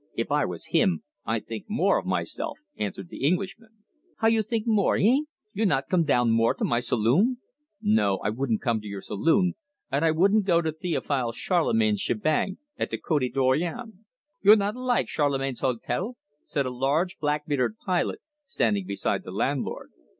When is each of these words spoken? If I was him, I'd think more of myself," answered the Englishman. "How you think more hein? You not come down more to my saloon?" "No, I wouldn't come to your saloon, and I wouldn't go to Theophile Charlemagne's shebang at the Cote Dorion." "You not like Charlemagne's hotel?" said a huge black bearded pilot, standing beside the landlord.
If 0.15 0.31
I 0.31 0.45
was 0.45 0.65
him, 0.73 1.03
I'd 1.25 1.45
think 1.45 1.65
more 1.69 1.99
of 1.99 2.07
myself," 2.07 2.57
answered 2.75 3.09
the 3.09 3.23
Englishman. 3.23 3.83
"How 4.17 4.29
you 4.29 4.41
think 4.41 4.65
more 4.65 4.97
hein? 4.97 5.27
You 5.53 5.63
not 5.67 5.89
come 5.89 6.05
down 6.05 6.31
more 6.31 6.55
to 6.55 6.65
my 6.65 6.79
saloon?" 6.79 7.37
"No, 7.83 8.15
I 8.23 8.31
wouldn't 8.31 8.61
come 8.63 8.81
to 8.81 8.87
your 8.87 9.01
saloon, 9.01 9.53
and 9.91 10.03
I 10.03 10.09
wouldn't 10.09 10.45
go 10.47 10.59
to 10.59 10.71
Theophile 10.71 11.33
Charlemagne's 11.33 12.01
shebang 12.01 12.57
at 12.79 12.89
the 12.89 12.97
Cote 12.97 13.31
Dorion." 13.31 14.05
"You 14.41 14.55
not 14.55 14.75
like 14.75 15.07
Charlemagne's 15.07 15.59
hotel?" 15.59 16.17
said 16.45 16.65
a 16.65 16.71
huge 16.73 17.19
black 17.19 17.45
bearded 17.45 17.77
pilot, 17.77 18.21
standing 18.43 18.87
beside 18.87 19.23
the 19.23 19.29
landlord. 19.29 19.91